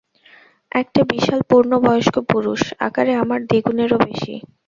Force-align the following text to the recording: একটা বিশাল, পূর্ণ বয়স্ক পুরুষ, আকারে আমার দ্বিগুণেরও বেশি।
একটা 0.71 1.01
বিশাল, 1.11 1.39
পূর্ণ 1.49 1.71
বয়স্ক 1.85 2.15
পুরুষ, 2.29 2.61
আকারে 2.87 3.13
আমার 3.23 3.39
দ্বিগুণেরও 3.49 3.97
বেশি। 4.05 4.33